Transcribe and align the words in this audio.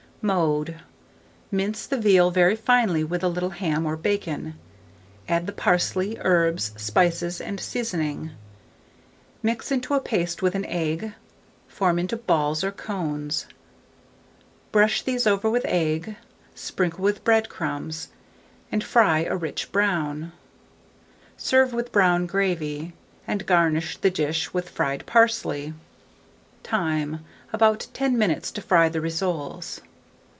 Mode. 0.23 0.79
Mince 1.49 1.87
the 1.87 1.97
veal 1.97 2.29
very 2.29 2.55
finely 2.55 3.03
with 3.03 3.23
a 3.23 3.27
little 3.27 3.49
ham 3.49 3.87
or 3.87 3.97
bacon; 3.97 4.53
add 5.27 5.47
the 5.47 5.51
parsley, 5.51 6.15
herbs, 6.19 6.73
spices, 6.77 7.41
and 7.41 7.59
seasoning; 7.59 8.29
mix 9.41 9.71
into 9.71 9.95
a 9.95 9.99
paste 9.99 10.43
with 10.43 10.53
an 10.53 10.63
egg; 10.65 11.13
form 11.67 11.97
into 11.97 12.15
balls 12.17 12.63
or 12.63 12.71
cones; 12.71 13.47
brush 14.71 15.01
these 15.01 15.25
over 15.25 15.49
with 15.49 15.65
egg, 15.65 16.15
sprinkle 16.53 17.03
with 17.03 17.23
bread 17.23 17.49
crumbs, 17.49 18.09
and 18.71 18.83
fry 18.83 19.23
a 19.23 19.35
rich 19.35 19.71
brown. 19.71 20.33
Serve 21.35 21.73
with 21.73 21.91
brown 21.91 22.27
gravy, 22.27 22.93
and 23.25 23.47
garnish 23.47 23.97
the 23.97 24.11
dish 24.11 24.53
with 24.53 24.69
fried 24.69 25.03
parsley. 25.07 25.73
Time. 26.61 27.25
About 27.51 27.87
10 27.95 28.15
minutes 28.15 28.51
to 28.51 28.61
fry 28.61 28.87
the 28.87 29.01
rissoles. 29.01 29.81